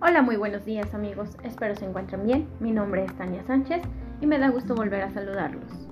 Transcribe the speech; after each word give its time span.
Hola, 0.00 0.22
muy 0.22 0.36
buenos 0.36 0.64
días 0.64 0.94
amigos, 0.94 1.36
espero 1.42 1.74
se 1.74 1.86
encuentren 1.86 2.24
bien. 2.24 2.46
Mi 2.60 2.70
nombre 2.70 3.04
es 3.04 3.12
Tania 3.14 3.42
Sánchez 3.42 3.82
y 4.20 4.26
me 4.26 4.38
da 4.38 4.50
gusto 4.50 4.74
volver 4.74 5.02
a 5.02 5.10
saludarlos. 5.10 5.88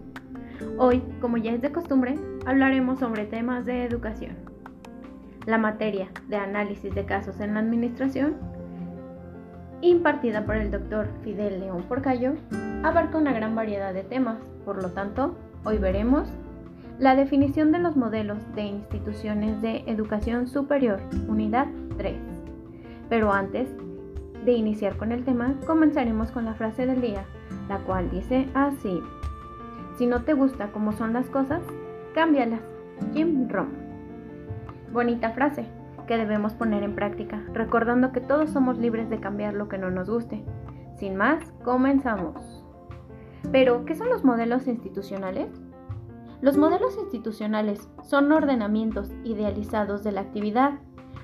Hoy, 0.79 1.03
como 1.21 1.39
ya 1.39 1.53
es 1.53 1.61
de 1.63 1.73
costumbre, 1.73 2.15
hablaremos 2.47 3.01
sobre 3.01 3.25
temas 3.25 3.67
de 3.67 3.85
educación. 3.85 4.37
La 5.47 5.59
materia 5.59 6.09
de 6.29 6.37
análisis 6.37 6.95
de 6.95 7.05
casos 7.05 7.41
en 7.41 7.55
la 7.55 7.61
administración, 7.61 8.37
impartida 9.81 10.47
por 10.47 10.55
el 10.55 10.71
doctor 10.71 11.09
Fidel 11.25 11.59
León 11.59 11.83
Porcayo, 11.89 12.35
abarca 12.85 13.19
una 13.19 13.33
gran 13.33 13.57
variedad 13.57 13.93
de 13.93 14.05
temas, 14.05 14.39
por 14.65 14.81
lo 14.81 14.91
tanto, 14.91 15.37
hoy 15.65 15.79
veremos 15.79 16.29
la 16.99 17.17
definición 17.17 17.73
de 17.73 17.79
los 17.79 17.97
modelos 17.97 18.39
de 18.55 18.63
instituciones 18.63 19.61
de 19.63 19.85
educación 19.87 20.47
superior, 20.47 21.01
unidad 21.29 21.67
3. 21.97 22.17
Pero 23.09 23.33
antes, 23.33 23.69
de 24.45 24.53
iniciar 24.53 24.97
con 24.97 25.13
el 25.13 25.25
tema, 25.25 25.55
comenzaremos 25.67 26.31
con 26.31 26.45
la 26.45 26.55
frase 26.55 26.87
del 26.87 27.01
día, 27.01 27.25
la 27.69 27.79
cual 27.79 28.11
dice 28.11 28.49
así. 28.55 29.01
Si 29.99 30.07
no 30.07 30.23
te 30.23 30.33
gusta 30.33 30.73
cómo 30.73 30.93
son 30.93 31.13
las 31.13 31.29
cosas, 31.29 31.63
cámbialas. 32.15 32.61
Jim 33.13 33.49
Rom. 33.49 33.69
Bonita 34.93 35.31
frase 35.31 35.67
que 36.07 36.17
debemos 36.17 36.55
poner 36.55 36.83
en 36.83 36.95
práctica, 36.95 37.43
recordando 37.53 38.13
que 38.13 38.21
todos 38.21 38.51
somos 38.51 38.79
libres 38.79 39.09
de 39.09 39.21
cambiar 39.21 39.55
lo 39.55 39.69
que 39.69 39.79
no 39.79 39.91
nos 39.91 40.11
guste. 40.11 40.45
Sin 40.97 41.17
más, 41.17 41.43
comenzamos. 41.65 42.65
Pero, 43.51 43.85
¿qué 43.85 43.95
son 43.95 44.09
los 44.09 44.25
modelos 44.25 44.67
institucionales? 44.67 45.49
Los 46.43 46.57
modelos 46.57 46.99
institucionales 46.99 47.89
son 48.03 48.33
ordenamientos 48.33 49.13
idealizados 49.23 50.03
de 50.03 50.11
la 50.11 50.23
actividad 50.23 50.73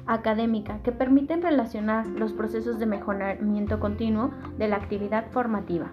académica 0.07 0.79
que 0.85 0.93
permiten 0.93 1.43
relacionar 1.43 2.07
los 2.07 2.33
procesos 2.33 2.79
de 2.79 2.87
mejoramiento 2.87 3.81
continuo 3.81 4.31
de 4.59 4.69
la 4.69 4.77
actividad 4.77 5.27
formativa. 5.33 5.91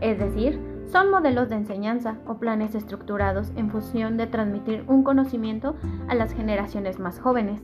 Es 0.00 0.20
decir, 0.20 0.60
son 0.86 1.10
modelos 1.10 1.48
de 1.48 1.56
enseñanza 1.56 2.18
o 2.28 2.38
planes 2.38 2.76
estructurados 2.76 3.50
en 3.56 3.70
función 3.70 4.16
de 4.16 4.28
transmitir 4.28 4.84
un 4.86 5.02
conocimiento 5.02 5.74
a 6.06 6.14
las 6.14 6.32
generaciones 6.32 7.00
más 7.00 7.18
jóvenes, 7.18 7.60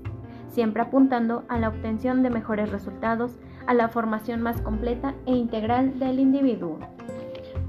siempre 0.48 0.82
apuntando 0.82 1.44
a 1.48 1.56
la 1.60 1.68
obtención 1.68 2.24
de 2.24 2.30
mejores 2.30 2.72
resultados, 2.72 3.38
a 3.68 3.74
la 3.74 3.88
formación 3.90 4.42
más 4.42 4.60
completa 4.60 5.14
e 5.24 5.36
integral 5.36 6.00
del 6.00 6.18
individuo. 6.18 6.80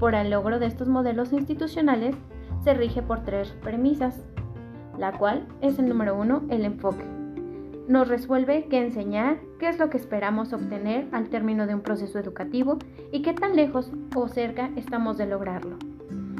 Por 0.00 0.16
el 0.16 0.30
logro 0.30 0.58
de 0.58 0.66
estos 0.66 0.88
modelos 0.88 1.32
institucionales 1.32 2.16
se 2.62 2.74
rige 2.74 3.02
por 3.02 3.24
tres 3.24 3.50
premisas, 3.62 4.22
la 4.96 5.12
cual 5.12 5.46
es 5.60 5.78
el 5.78 5.88
número 5.88 6.16
uno, 6.16 6.42
el 6.50 6.64
enfoque 6.64 7.04
nos 7.88 8.06
resuelve 8.06 8.66
qué 8.68 8.78
enseñar, 8.78 9.38
qué 9.58 9.68
es 9.70 9.78
lo 9.78 9.88
que 9.88 9.96
esperamos 9.96 10.52
obtener 10.52 11.08
al 11.10 11.30
término 11.30 11.66
de 11.66 11.74
un 11.74 11.80
proceso 11.80 12.18
educativo 12.18 12.78
y 13.10 13.22
qué 13.22 13.32
tan 13.32 13.56
lejos 13.56 13.90
o 14.14 14.28
cerca 14.28 14.70
estamos 14.76 15.16
de 15.16 15.26
lograrlo. 15.26 15.78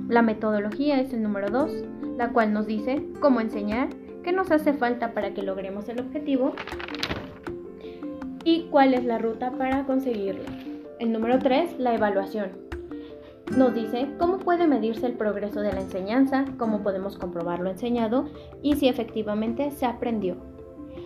La 0.09 0.21
metodología 0.21 1.01
es 1.01 1.13
el 1.15 1.23
número 1.23 1.49
2, 1.49 1.73
la 2.19 2.31
cual 2.31 2.53
nos 2.53 2.67
dice 2.67 3.03
cómo 3.21 3.41
enseñar, 3.41 3.89
qué 4.23 4.31
nos 4.31 4.51
hace 4.51 4.75
falta 4.75 5.13
para 5.13 5.33
que 5.33 5.43
logremos 5.43 5.89
el 5.89 6.01
objetivo 6.01 6.53
y 8.45 8.69
cuál 8.71 8.93
es 8.93 9.05
la 9.07 9.19
ruta 9.19 9.51
para 9.53 9.85
conseguirlo. 9.85 10.45
El 10.99 11.13
número 11.13 11.39
3, 11.39 11.79
la 11.79 11.95
evaluación. 11.95 12.68
Nos 13.57 13.75
dice 13.75 14.09
cómo 14.19 14.39
puede 14.39 14.67
medirse 14.67 15.07
el 15.07 15.15
progreso 15.15 15.61
de 15.61 15.73
la 15.73 15.81
enseñanza, 15.81 16.45
cómo 16.59 16.83
podemos 16.83 17.17
comprobar 17.17 17.61
lo 17.61 17.71
enseñado 17.71 18.27
y 18.63 18.77
si 18.77 18.89
efectivamente 18.89 19.71
se 19.71 19.87
aprendió. 19.87 20.37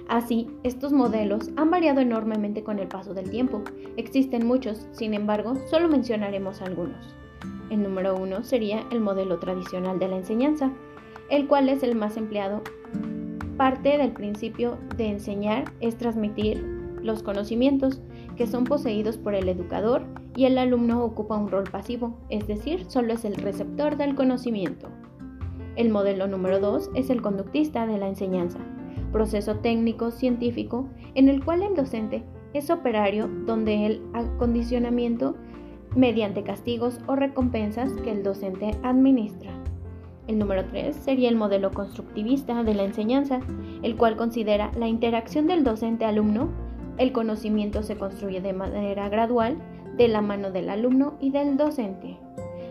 Así, 0.08 0.48
estos 0.62 0.92
modelos 0.92 1.50
han 1.56 1.70
variado 1.70 2.00
enormemente 2.00 2.64
con 2.64 2.78
el 2.78 2.88
paso 2.88 3.14
del 3.14 3.30
tiempo. 3.30 3.62
Existen 3.96 4.46
muchos, 4.46 4.86
sin 4.92 5.14
embargo, 5.14 5.54
solo 5.70 5.88
mencionaremos 5.88 6.60
algunos. 6.60 7.14
El 7.70 7.82
número 7.82 8.16
uno 8.16 8.42
sería 8.42 8.84
el 8.90 9.00
modelo 9.00 9.38
tradicional 9.38 9.98
de 9.98 10.08
la 10.08 10.16
enseñanza, 10.16 10.70
el 11.30 11.46
cual 11.46 11.68
es 11.68 11.82
el 11.82 11.94
más 11.94 12.16
empleado. 12.16 12.62
Parte 13.56 13.96
del 13.96 14.12
principio 14.12 14.78
de 14.96 15.06
enseñar 15.06 15.72
es 15.80 15.96
transmitir 15.96 16.62
los 17.02 17.22
conocimientos 17.22 18.00
que 18.42 18.48
son 18.48 18.64
poseídos 18.64 19.18
por 19.18 19.36
el 19.36 19.48
educador 19.48 20.02
y 20.34 20.46
el 20.46 20.58
alumno 20.58 21.04
ocupa 21.04 21.36
un 21.36 21.48
rol 21.48 21.62
pasivo, 21.62 22.18
es 22.28 22.44
decir, 22.48 22.86
solo 22.88 23.12
es 23.12 23.24
el 23.24 23.36
receptor 23.36 23.96
del 23.96 24.16
conocimiento. 24.16 24.88
El 25.76 25.90
modelo 25.90 26.26
número 26.26 26.58
2 26.58 26.90
es 26.96 27.08
el 27.10 27.22
conductista 27.22 27.86
de 27.86 27.98
la 27.98 28.08
enseñanza, 28.08 28.58
proceso 29.12 29.58
técnico 29.58 30.10
científico 30.10 30.88
en 31.14 31.28
el 31.28 31.44
cual 31.44 31.62
el 31.62 31.76
docente 31.76 32.24
es 32.52 32.68
operario 32.68 33.30
donde 33.46 33.86
el 33.86 34.02
acondicionamiento 34.12 35.36
mediante 35.94 36.42
castigos 36.42 36.98
o 37.06 37.14
recompensas 37.14 37.92
que 38.02 38.10
el 38.10 38.24
docente 38.24 38.76
administra. 38.82 39.52
El 40.26 40.40
número 40.40 40.64
3 40.64 40.96
sería 40.96 41.28
el 41.28 41.36
modelo 41.36 41.70
constructivista 41.70 42.64
de 42.64 42.74
la 42.74 42.82
enseñanza, 42.82 43.38
el 43.84 43.96
cual 43.96 44.16
considera 44.16 44.72
la 44.76 44.88
interacción 44.88 45.46
del 45.46 45.62
docente-alumno. 45.62 46.48
El 46.98 47.12
conocimiento 47.12 47.82
se 47.82 47.96
construye 47.96 48.40
de 48.40 48.52
manera 48.52 49.08
gradual 49.08 49.56
de 49.96 50.08
la 50.08 50.20
mano 50.20 50.50
del 50.50 50.68
alumno 50.68 51.14
y 51.20 51.30
del 51.30 51.56
docente. 51.56 52.18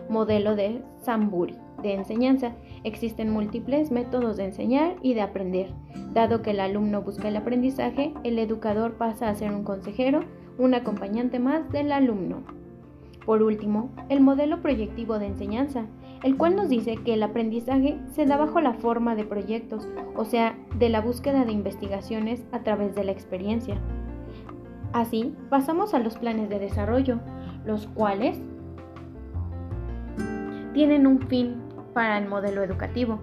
Modelo 0.08 0.56
de 0.56 0.82
Samburi 1.02 1.56
de 1.82 1.94
enseñanza. 1.94 2.52
Existen 2.84 3.30
múltiples 3.30 3.90
métodos 3.90 4.36
de 4.36 4.44
enseñar 4.46 4.96
y 5.02 5.14
de 5.14 5.20
aprender. 5.20 5.70
Dado 6.12 6.42
que 6.42 6.52
el 6.52 6.60
alumno 6.60 7.02
busca 7.02 7.28
el 7.28 7.36
aprendizaje, 7.36 8.14
el 8.24 8.38
educador 8.38 8.94
pasa 8.94 9.28
a 9.28 9.34
ser 9.34 9.52
un 9.52 9.64
consejero, 9.64 10.20
un 10.58 10.74
acompañante 10.74 11.38
más 11.38 11.70
del 11.70 11.92
alumno. 11.92 12.42
Por 13.26 13.42
último, 13.42 13.90
el 14.08 14.20
modelo 14.20 14.62
proyectivo 14.62 15.18
de 15.18 15.26
enseñanza, 15.26 15.86
el 16.24 16.36
cual 16.36 16.56
nos 16.56 16.68
dice 16.68 16.96
que 16.96 17.14
el 17.14 17.22
aprendizaje 17.22 17.98
se 18.12 18.26
da 18.26 18.36
bajo 18.36 18.60
la 18.60 18.74
forma 18.74 19.14
de 19.14 19.24
proyectos, 19.24 19.88
o 20.16 20.24
sea, 20.24 20.58
de 20.78 20.88
la 20.88 21.00
búsqueda 21.00 21.44
de 21.44 21.52
investigaciones 21.52 22.44
a 22.52 22.62
través 22.62 22.94
de 22.94 23.04
la 23.04 23.12
experiencia. 23.12 23.80
Así, 24.92 25.34
pasamos 25.48 25.94
a 25.94 25.98
los 25.98 26.16
planes 26.16 26.48
de 26.48 26.58
desarrollo, 26.58 27.18
los 27.64 27.86
cuales 27.86 28.38
tienen 30.74 31.06
un 31.06 31.20
fin 31.28 31.56
para 31.94 32.18
el 32.18 32.28
modelo 32.28 32.62
educativo. 32.62 33.20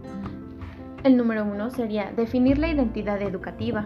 El 1.03 1.15
número 1.15 1.45
uno 1.45 1.69
sería 1.69 2.11
definir 2.11 2.57
la 2.57 2.69
identidad 2.69 3.21
educativa, 3.21 3.85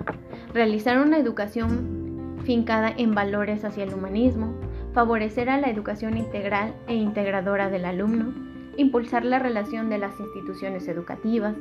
realizar 0.54 1.00
una 1.00 1.18
educación 1.18 2.38
fincada 2.44 2.94
en 2.96 3.14
valores 3.14 3.64
hacia 3.64 3.84
el 3.84 3.94
humanismo, 3.94 4.54
favorecer 4.94 5.50
a 5.50 5.60
la 5.60 5.70
educación 5.70 6.18
integral 6.18 6.74
e 6.88 6.96
integradora 6.96 7.70
del 7.70 7.86
alumno, 7.86 8.34
impulsar 8.78 9.26
la 9.26 9.40
relación 9.40 9.90
de 9.90 9.98
las 9.98 10.20
instituciones 10.20 10.88
educativas, 10.88 11.56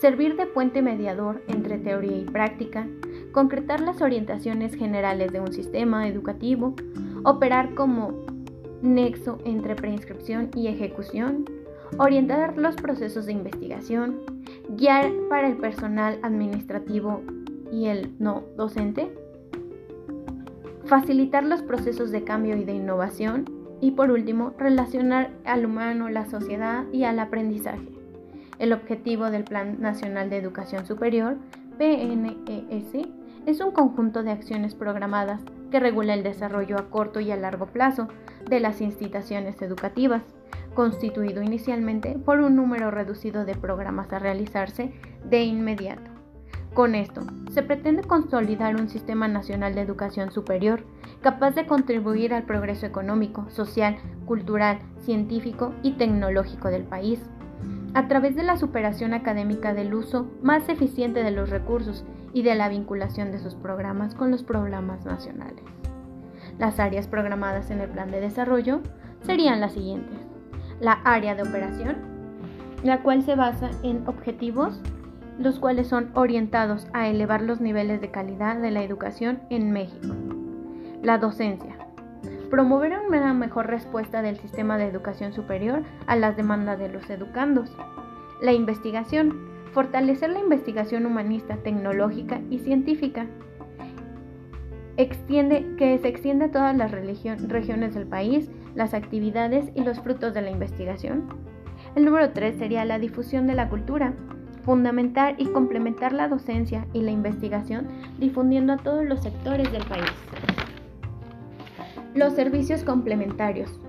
servir 0.00 0.36
de 0.36 0.46
puente 0.46 0.82
mediador 0.82 1.42
entre 1.48 1.78
teoría 1.78 2.18
y 2.18 2.24
práctica, 2.24 2.86
concretar 3.34 3.80
las 3.80 4.00
orientaciones 4.00 4.76
generales 4.76 5.32
de 5.32 5.40
un 5.40 5.52
sistema 5.52 6.06
educativo, 6.06 6.74
operar 7.24 7.74
como 7.74 8.12
nexo 8.80 9.38
entre 9.44 9.74
preinscripción 9.74 10.50
y 10.54 10.68
ejecución, 10.68 11.44
orientar 11.98 12.56
los 12.56 12.76
procesos 12.76 13.26
de 13.26 13.32
investigación, 13.32 14.20
guiar 14.76 15.10
para 15.28 15.48
el 15.48 15.56
personal 15.56 16.20
administrativo 16.22 17.22
y 17.72 17.86
el 17.86 18.14
no 18.20 18.44
docente, 18.56 19.12
facilitar 20.84 21.44
los 21.44 21.60
procesos 21.60 22.12
de 22.12 22.22
cambio 22.22 22.56
y 22.56 22.64
de 22.64 22.74
innovación 22.74 23.46
y 23.80 23.90
por 23.90 24.12
último, 24.12 24.54
relacionar 24.56 25.30
al 25.44 25.66
humano, 25.66 26.08
la 26.08 26.26
sociedad 26.26 26.84
y 26.92 27.02
al 27.02 27.18
aprendizaje. 27.18 27.88
El 28.60 28.72
objetivo 28.72 29.30
del 29.30 29.42
Plan 29.42 29.80
Nacional 29.80 30.30
de 30.30 30.36
Educación 30.36 30.86
Superior, 30.86 31.36
PNES, 31.76 33.23
es 33.46 33.60
un 33.60 33.72
conjunto 33.72 34.22
de 34.22 34.32
acciones 34.32 34.74
programadas 34.74 35.40
que 35.70 35.80
regula 35.80 36.14
el 36.14 36.22
desarrollo 36.22 36.78
a 36.78 36.90
corto 36.90 37.20
y 37.20 37.30
a 37.30 37.36
largo 37.36 37.66
plazo 37.66 38.08
de 38.48 38.60
las 38.60 38.80
instituciones 38.80 39.60
educativas 39.62 40.22
constituido 40.74 41.42
inicialmente 41.42 42.18
por 42.18 42.40
un 42.40 42.56
número 42.56 42.90
reducido 42.90 43.44
de 43.44 43.54
programas 43.54 44.12
a 44.12 44.18
realizarse 44.18 44.92
de 45.24 45.42
inmediato. 45.44 46.10
Con 46.74 46.96
esto, 46.96 47.22
se 47.52 47.62
pretende 47.62 48.02
consolidar 48.02 48.74
un 48.74 48.88
sistema 48.88 49.28
nacional 49.28 49.76
de 49.76 49.80
educación 49.80 50.32
superior 50.32 50.84
capaz 51.22 51.52
de 51.52 51.66
contribuir 51.66 52.34
al 52.34 52.42
progreso 52.42 52.84
económico, 52.84 53.48
social, 53.48 53.96
cultural, 54.26 54.80
científico 54.98 55.72
y 55.84 55.92
tecnológico 55.92 56.68
del 56.68 56.82
país, 56.82 57.20
a 57.94 58.08
través 58.08 58.34
de 58.34 58.42
la 58.42 58.56
superación 58.56 59.14
académica 59.14 59.72
del 59.72 59.94
uso 59.94 60.26
más 60.42 60.68
eficiente 60.68 61.22
de 61.22 61.30
los 61.30 61.48
recursos 61.48 62.04
y 62.34 62.42
de 62.42 62.54
la 62.54 62.68
vinculación 62.68 63.32
de 63.32 63.38
sus 63.38 63.54
programas 63.54 64.14
con 64.14 64.30
los 64.30 64.42
programas 64.42 65.06
nacionales. 65.06 65.64
Las 66.58 66.78
áreas 66.78 67.08
programadas 67.08 67.70
en 67.70 67.80
el 67.80 67.88
plan 67.88 68.10
de 68.10 68.20
desarrollo 68.20 68.80
serían 69.22 69.60
las 69.60 69.72
siguientes 69.72 70.18
la 70.80 71.00
área 71.04 71.34
de 71.34 71.42
operación, 71.42 71.96
la 72.82 73.02
cual 73.02 73.22
se 73.22 73.34
basa 73.34 73.70
en 73.82 74.06
objetivos 74.06 74.80
los 75.38 75.58
cuales 75.58 75.88
son 75.88 76.10
orientados 76.14 76.86
a 76.92 77.08
elevar 77.08 77.42
los 77.42 77.60
niveles 77.60 78.00
de 78.00 78.12
calidad 78.12 78.56
de 78.56 78.70
la 78.70 78.84
educación 78.84 79.40
en 79.50 79.72
México. 79.72 80.14
La 81.02 81.18
docencia. 81.18 81.76
Promover 82.50 82.96
una 83.08 83.34
mejor 83.34 83.66
respuesta 83.66 84.22
del 84.22 84.38
sistema 84.38 84.78
de 84.78 84.86
educación 84.86 85.32
superior 85.32 85.82
a 86.06 86.14
las 86.14 86.36
demandas 86.36 86.78
de 86.78 86.88
los 86.88 87.10
educandos. 87.10 87.76
La 88.40 88.52
investigación. 88.52 89.53
Fortalecer 89.74 90.30
la 90.30 90.38
investigación 90.38 91.04
humanista, 91.04 91.56
tecnológica 91.56 92.40
y 92.48 92.60
científica. 92.60 93.26
Extiende, 94.96 95.74
que 95.76 95.98
se 95.98 96.06
extienda 96.06 96.46
a 96.46 96.50
todas 96.52 96.76
las 96.76 96.92
regiones 96.92 97.94
del 97.94 98.06
país 98.06 98.48
las 98.76 98.94
actividades 98.94 99.72
y 99.74 99.82
los 99.82 99.98
frutos 99.98 100.32
de 100.32 100.42
la 100.42 100.52
investigación. 100.52 101.24
El 101.96 102.04
número 102.04 102.30
3 102.30 102.56
sería 102.56 102.84
la 102.84 103.00
difusión 103.00 103.48
de 103.48 103.54
la 103.54 103.68
cultura 103.68 104.14
fundamentar 104.64 105.34
y 105.38 105.46
complementar 105.46 106.12
la 106.12 106.28
docencia 106.28 106.86
y 106.92 107.02
la 107.02 107.10
investigación 107.10 107.88
difundiendo 108.18 108.74
a 108.74 108.78
todos 108.78 109.04
los 109.04 109.20
sectores 109.22 109.70
del 109.72 109.84
país. 109.86 110.10
Los 112.14 112.34
servicios 112.34 112.84
complementarios 112.84 113.80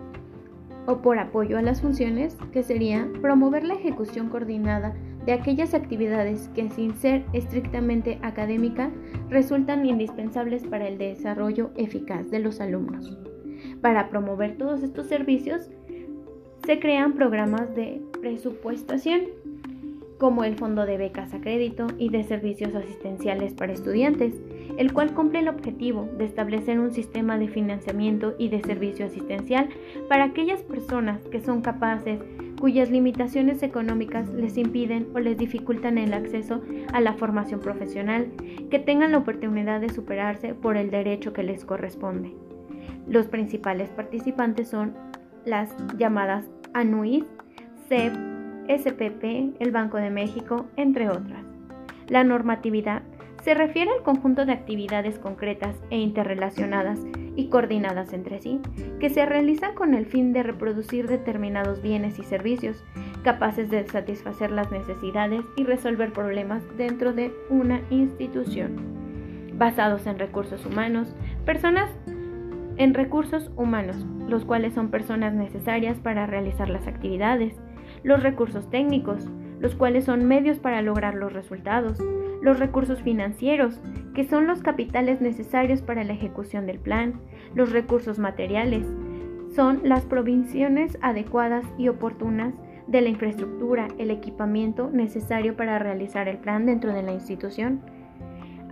o 0.87 0.97
por 0.97 1.19
apoyo 1.19 1.57
a 1.57 1.61
las 1.61 1.81
funciones, 1.81 2.37
que 2.51 2.63
sería 2.63 3.07
promover 3.21 3.63
la 3.63 3.75
ejecución 3.75 4.29
coordinada 4.29 4.93
de 5.25 5.33
aquellas 5.33 5.73
actividades 5.73 6.49
que 6.55 6.69
sin 6.69 6.95
ser 6.95 7.25
estrictamente 7.33 8.19
académica 8.21 8.91
resultan 9.29 9.85
indispensables 9.85 10.63
para 10.65 10.87
el 10.87 10.97
desarrollo 10.97 11.71
eficaz 11.75 12.29
de 12.29 12.39
los 12.39 12.61
alumnos. 12.61 13.17
Para 13.81 14.09
promover 14.09 14.57
todos 14.57 14.83
estos 14.83 15.07
servicios, 15.07 15.69
se 16.65 16.79
crean 16.79 17.13
programas 17.13 17.75
de 17.75 18.01
presupuestación 18.21 19.21
como 20.17 20.43
el 20.43 20.55
Fondo 20.55 20.85
de 20.85 20.97
Becas 20.97 21.33
a 21.33 21.41
Crédito 21.41 21.87
y 21.97 22.09
de 22.09 22.23
Servicios 22.23 22.73
Asistenciales 22.73 23.53
para 23.53 23.73
Estudiantes, 23.73 24.33
el 24.77 24.93
cual 24.93 25.13
cumple 25.13 25.39
el 25.39 25.49
objetivo 25.49 26.09
de 26.17 26.25
establecer 26.25 26.79
un 26.79 26.91
sistema 26.91 27.37
de 27.37 27.49
financiamiento 27.49 28.33
y 28.37 28.49
de 28.49 28.61
servicio 28.61 29.05
asistencial 29.05 29.69
para 30.07 30.25
aquellas 30.25 30.63
personas 30.63 31.19
que 31.27 31.41
son 31.41 31.61
capaces 31.61 32.19
cuyas 32.59 32.89
limitaciones 32.89 33.63
económicas 33.63 34.29
les 34.29 34.57
impiden 34.57 35.07
o 35.13 35.19
les 35.19 35.37
dificultan 35.37 35.97
el 35.97 36.13
acceso 36.13 36.61
a 36.93 37.01
la 37.01 37.13
formación 37.13 37.59
profesional, 37.59 38.31
que 38.69 38.79
tengan 38.79 39.11
la 39.11 39.19
oportunidad 39.19 39.81
de 39.81 39.89
superarse 39.89 40.53
por 40.53 40.77
el 40.77 40.91
derecho 40.91 41.33
que 41.33 41.43
les 41.43 41.65
corresponde. 41.65 42.33
Los 43.07 43.27
principales 43.27 43.89
participantes 43.89 44.69
son 44.69 44.93
las 45.45 45.75
llamadas 45.97 46.45
ANUIS, 46.73 47.25
CEP, 47.87 48.13
SPP, 48.67 49.55
el 49.59 49.71
Banco 49.71 49.97
de 49.97 50.09
México, 50.09 50.65
entre 50.75 51.09
otras. 51.09 51.45
La 52.07 52.23
normatividad 52.23 53.03
se 53.43 53.53
refiere 53.53 53.91
al 53.91 54.01
conjunto 54.01 54.45
de 54.45 54.53
actividades 54.53 55.19
concretas 55.19 55.75
e 55.91 55.99
interrelacionadas 55.99 56.99
y 57.35 57.49
coordinadas 57.49 58.13
entre 58.13 58.39
sí, 58.39 58.59
que 58.99 59.09
se 59.09 59.25
realizan 59.25 59.75
con 59.75 59.93
el 59.93 60.05
fin 60.05 60.33
de 60.33 60.43
reproducir 60.43 61.07
determinados 61.07 61.81
bienes 61.81 62.19
y 62.19 62.23
servicios, 62.23 62.83
capaces 63.23 63.69
de 63.69 63.85
satisfacer 63.87 64.51
las 64.51 64.71
necesidades 64.71 65.43
y 65.55 65.63
resolver 65.63 66.13
problemas 66.13 66.63
dentro 66.77 67.13
de 67.13 67.33
una 67.49 67.81
institución. 67.89 68.75
Basados 69.57 70.05
en 70.07 70.19
recursos 70.19 70.65
humanos, 70.65 71.15
personas 71.45 71.89
en 72.77 72.93
recursos 72.93 73.51
humanos, 73.55 74.05
los 74.27 74.43
cuales 74.43 74.73
son 74.73 74.89
personas 74.89 75.33
necesarias 75.33 75.97
para 75.99 76.25
realizar 76.25 76.69
las 76.69 76.87
actividades, 76.87 77.55
los 78.03 78.21
recursos 78.21 78.69
técnicos, 78.69 79.29
los 79.59 79.75
cuales 79.75 80.05
son 80.05 80.25
medios 80.25 80.59
para 80.59 80.81
lograr 80.81 81.15
los 81.15 81.33
resultados, 81.33 81.99
los 82.41 82.59
recursos 82.59 83.01
financieros, 83.01 83.79
que 84.13 84.23
son 84.23 84.47
los 84.47 84.61
capitales 84.61 85.21
necesarios 85.21 85.81
para 85.81 86.03
la 86.03 86.13
ejecución 86.13 86.65
del 86.65 86.79
plan, 86.79 87.19
los 87.53 87.71
recursos 87.71 88.19
materiales, 88.19 88.85
son 89.55 89.81
las 89.83 90.05
provisiones 90.05 90.97
adecuadas 91.01 91.65
y 91.77 91.87
oportunas 91.87 92.53
de 92.87 93.01
la 93.01 93.09
infraestructura, 93.09 93.87
el 93.97 94.11
equipamiento 94.11 94.89
necesario 94.91 95.55
para 95.55 95.79
realizar 95.79 96.27
el 96.27 96.37
plan 96.37 96.65
dentro 96.65 96.93
de 96.93 97.03
la 97.03 97.13
institución, 97.13 97.81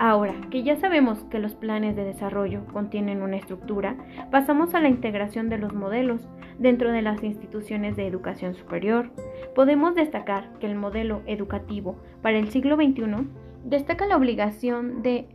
Ahora 0.06 0.36
que 0.52 0.64
ya 0.64 0.76
sabemos 0.76 1.24
que 1.32 1.40
los 1.40 1.54
planes 1.54 1.96
de 1.96 2.04
desarrollo 2.04 2.66
contienen 2.74 3.22
una 3.22 3.38
estructura, 3.38 3.96
pasamos 4.32 4.76
a 4.76 4.82
la 4.82 4.90
integración 4.90 5.48
de 5.48 5.58
los 5.58 5.74
modelos 5.74 6.28
dentro 6.60 6.92
de 6.92 7.02
las 7.02 7.24
instituciones 7.24 7.96
de 7.96 8.06
educación 8.06 8.54
superior. 8.54 9.12
Podemos 9.56 9.96
destacar 9.96 10.60
que 10.60 10.66
el 10.66 10.76
modelo 10.76 11.22
educativo 11.26 11.96
para 12.22 12.38
el 12.38 12.52
siglo 12.52 12.76
XXI 12.76 13.30
destaca 13.64 14.06
la 14.06 14.18
obligación 14.18 15.04
de 15.04 15.30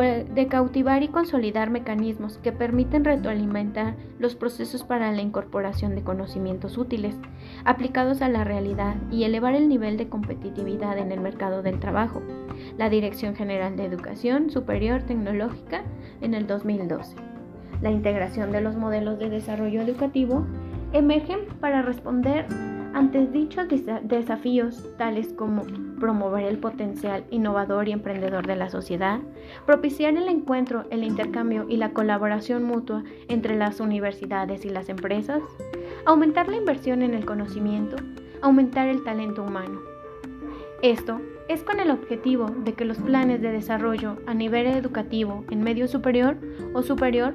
de 0.00 0.48
cautivar 0.48 1.02
y 1.02 1.08
consolidar 1.08 1.70
mecanismos 1.70 2.38
que 2.38 2.52
permiten 2.52 3.04
retroalimentar 3.04 3.94
los 4.18 4.34
procesos 4.34 4.82
para 4.82 5.12
la 5.12 5.22
incorporación 5.22 5.94
de 5.94 6.02
conocimientos 6.02 6.78
útiles 6.78 7.16
aplicados 7.64 8.20
a 8.20 8.28
la 8.28 8.42
realidad 8.42 8.96
y 9.10 9.24
elevar 9.24 9.54
el 9.54 9.68
nivel 9.68 9.96
de 9.96 10.08
competitividad 10.08 10.98
en 10.98 11.12
el 11.12 11.20
mercado 11.20 11.62
del 11.62 11.78
trabajo. 11.78 12.22
La 12.76 12.88
Dirección 12.88 13.36
General 13.36 13.76
de 13.76 13.84
Educación 13.84 14.50
Superior 14.50 15.02
Tecnológica 15.02 15.82
en 16.20 16.34
el 16.34 16.46
2012. 16.46 17.16
La 17.80 17.90
integración 17.90 18.50
de 18.50 18.62
los 18.62 18.76
modelos 18.76 19.18
de 19.18 19.30
desarrollo 19.30 19.82
educativo 19.82 20.44
emergen 20.92 21.40
para 21.60 21.82
responder 21.82 22.46
ante 22.94 23.26
dichos 23.26 23.66
desafíos, 24.04 24.84
tales 24.96 25.32
como 25.32 25.62
promover 25.98 26.44
el 26.44 26.58
potencial 26.58 27.24
innovador 27.30 27.88
y 27.88 27.92
emprendedor 27.92 28.46
de 28.46 28.56
la 28.56 28.70
sociedad, 28.70 29.20
propiciar 29.66 30.16
el 30.16 30.28
encuentro, 30.28 30.84
el 30.90 31.04
intercambio 31.04 31.66
y 31.68 31.76
la 31.76 31.90
colaboración 31.90 32.64
mutua 32.64 33.04
entre 33.28 33.56
las 33.56 33.80
universidades 33.80 34.64
y 34.64 34.70
las 34.70 34.88
empresas, 34.88 35.42
aumentar 36.06 36.48
la 36.48 36.56
inversión 36.56 37.02
en 37.02 37.14
el 37.14 37.24
conocimiento, 37.24 37.96
aumentar 38.42 38.88
el 38.88 39.02
talento 39.04 39.42
humano. 39.42 39.80
Esto 40.82 41.20
es 41.48 41.62
con 41.62 41.80
el 41.80 41.90
objetivo 41.90 42.46
de 42.46 42.74
que 42.74 42.84
los 42.84 42.98
planes 42.98 43.40
de 43.40 43.52
desarrollo 43.52 44.16
a 44.26 44.34
nivel 44.34 44.66
educativo 44.66 45.44
en 45.50 45.62
medio 45.62 45.88
superior 45.88 46.36
o 46.74 46.82
superior 46.82 47.34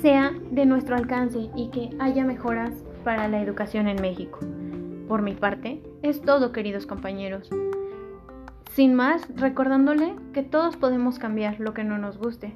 sea 0.00 0.34
de 0.50 0.66
nuestro 0.66 0.96
alcance 0.96 1.48
y 1.56 1.68
que 1.70 1.90
haya 1.98 2.24
mejoras 2.24 2.72
para 3.04 3.28
la 3.28 3.40
educación 3.40 3.88
en 3.88 4.00
México. 4.00 4.38
Por 5.08 5.22
mi 5.22 5.34
parte, 5.34 5.80
es 6.04 6.20
todo, 6.20 6.52
queridos 6.52 6.86
compañeros. 6.86 7.48
Sin 8.72 8.94
más, 8.94 9.26
recordándole 9.36 10.14
que 10.34 10.42
todos 10.42 10.76
podemos 10.76 11.18
cambiar 11.18 11.58
lo 11.60 11.72
que 11.72 11.82
no 11.82 11.96
nos 11.96 12.18
guste 12.18 12.54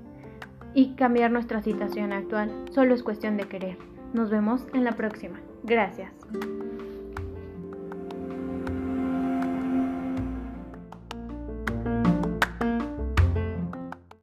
y 0.74 0.94
cambiar 0.96 1.30
nuestra 1.30 1.62
situación 1.62 2.12
actual. 2.12 2.52
Solo 2.72 2.94
es 2.94 3.02
cuestión 3.02 3.38
de 3.38 3.44
querer. 3.44 3.78
Nos 4.12 4.28
vemos 4.28 4.66
en 4.74 4.84
la 4.84 4.92
próxima. 4.92 5.40
Gracias. 5.64 6.12